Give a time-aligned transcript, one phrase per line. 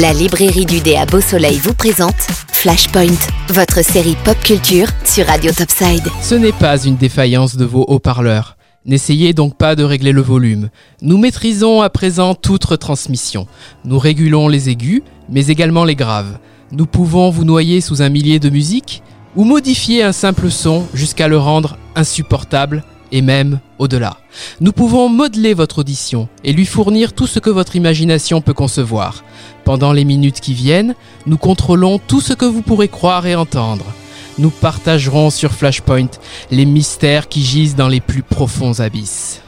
[0.00, 2.16] La librairie du dé à Beau Soleil vous présente
[2.52, 3.18] Flashpoint,
[3.50, 6.08] votre série pop culture sur Radio Topside.
[6.22, 8.56] Ce n'est pas une défaillance de vos haut-parleurs.
[8.86, 10.70] N'essayez donc pas de régler le volume.
[11.02, 13.46] Nous maîtrisons à présent toute retransmission.
[13.84, 16.38] Nous régulons les aigus, mais également les graves.
[16.72, 19.02] Nous pouvons vous noyer sous un millier de musique
[19.36, 24.16] ou modifier un simple son jusqu'à le rendre insupportable et même au-delà.
[24.60, 29.24] Nous pouvons modeler votre audition et lui fournir tout ce que votre imagination peut concevoir.
[29.64, 30.94] Pendant les minutes qui viennent,
[31.26, 33.84] nous contrôlons tout ce que vous pourrez croire et entendre.
[34.38, 36.08] Nous partagerons sur Flashpoint
[36.50, 39.42] les mystères qui gisent dans les plus profonds abysses.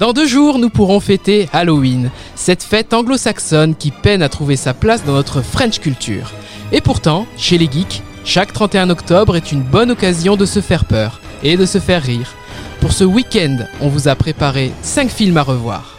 [0.00, 4.74] Dans deux jours, nous pourrons fêter Halloween, cette fête anglo-saxonne qui peine à trouver sa
[4.74, 6.32] place dans notre French culture.
[6.72, 10.84] Et pourtant, chez les geeks, chaque 31 octobre est une bonne occasion de se faire
[10.84, 12.34] peur et de se faire rire.
[12.84, 15.98] Pour ce week-end, on vous a préparé 5 films à revoir.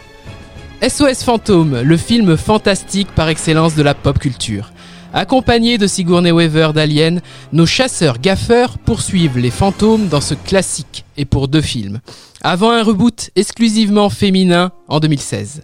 [0.88, 4.70] SOS Fantôme, le film fantastique par excellence de la pop culture.
[5.12, 11.24] Accompagnés de Sigourney Weaver d'Alien, nos chasseurs gaffeurs poursuivent les fantômes dans ce classique et
[11.24, 11.98] pour deux films.
[12.40, 15.62] Avant un reboot exclusivement féminin en 2016.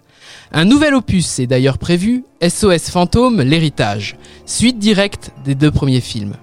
[0.51, 6.33] Un nouvel opus est d'ailleurs prévu, SOS Fantôme, l'héritage, suite directe des deux premiers films.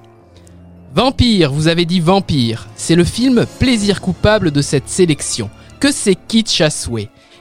[0.92, 5.48] Vampire, vous avez dit Vampire, c'est le film plaisir coupable de cette sélection.
[5.78, 6.69] Que c'est kitsch à.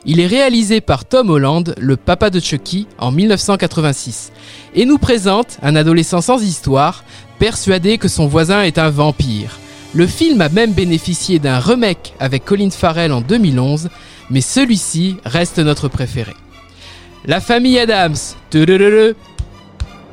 [0.05, 4.31] Il est réalisé par Tom Holland, le papa de Chucky, en 1986,
[4.75, 7.03] et nous présente un adolescent sans histoire,
[7.39, 9.57] persuadé que son voisin est un vampire.
[9.95, 13.89] Le film a même bénéficié d'un remake avec Colin Farrell en 2011,
[14.29, 16.35] mais celui-ci reste notre préféré.
[17.25, 18.15] La famille Adams,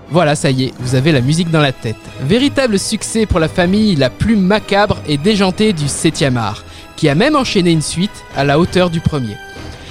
[0.08, 1.96] voilà, ça y est, vous avez la musique dans la tête.
[2.20, 6.64] Véritable succès pour la famille la plus macabre et déjantée du 7e art,
[6.96, 9.36] qui a même enchaîné une suite à la hauteur du premier.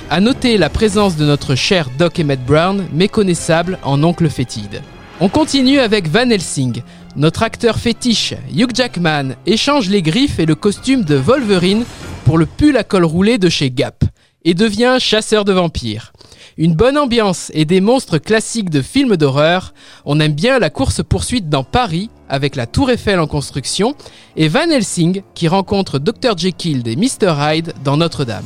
[0.10, 4.82] A noter la présence de notre cher Doc Emmett Brown, méconnaissable en oncle fétide.
[5.20, 6.82] On continue avec Van Helsing.
[7.18, 11.86] Notre acteur fétiche, Hugh Jackman, échange les griffes et le costume de Wolverine
[12.24, 14.04] pour le pull à col roulé de chez Gap
[14.44, 16.14] et devient chasseur de vampires.
[16.58, 19.74] Une bonne ambiance et des monstres classiques de films d'horreur.
[20.06, 23.94] On aime bien la course-poursuite dans Paris avec la Tour Eiffel en construction
[24.38, 28.46] et Van Helsing qui rencontre Dr Jekyll et Mr Hyde dans Notre-Dame.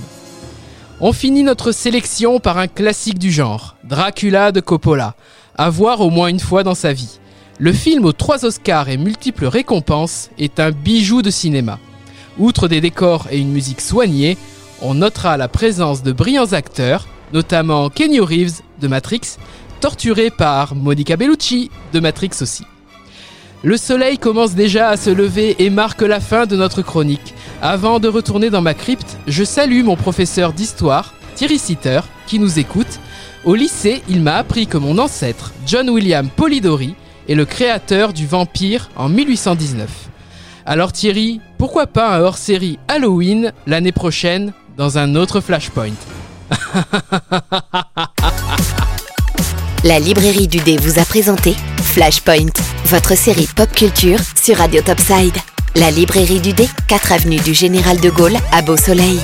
[1.02, 5.14] On finit notre sélection par un classique du genre, Dracula de Coppola,
[5.56, 7.20] à voir au moins une fois dans sa vie.
[7.60, 11.78] Le film aux trois Oscars et multiples récompenses est un bijou de cinéma.
[12.40, 14.36] Outre des décors et une musique soignée,
[14.82, 19.38] on notera la présence de brillants acteurs notamment Kenny Reeves de Matrix,
[19.80, 22.66] torturé par Monica Bellucci de Matrix aussi.
[23.62, 27.34] Le soleil commence déjà à se lever et marque la fin de notre chronique.
[27.62, 32.58] Avant de retourner dans ma crypte, je salue mon professeur d'histoire, Thierry Sitter, qui nous
[32.58, 33.00] écoute.
[33.44, 36.96] Au lycée, il m'a appris que mon ancêtre, John William Polidori,
[37.28, 39.90] est le créateur du vampire en 1819.
[40.66, 46.09] Alors Thierry, pourquoi pas un hors-série Halloween l'année prochaine dans un autre Flashpoint?
[49.84, 52.52] La librairie du dé vous a présenté Flashpoint,
[52.86, 55.38] votre série pop culture sur Radio Topside.
[55.76, 59.20] La librairie du dé, 4 avenue du Général de Gaulle à Beau Soleil.